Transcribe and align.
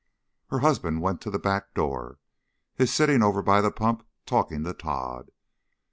Her 0.47 0.61
husband 0.61 1.03
went 1.03 1.21
to 1.21 1.29
the 1.29 1.37
back 1.37 1.75
door. 1.75 2.17
"He's 2.75 2.91
sitting 2.91 3.21
over 3.21 3.43
by 3.43 3.61
the 3.61 3.69
pump 3.69 4.03
talking 4.25 4.63
to 4.63 4.73
Tod. 4.73 5.29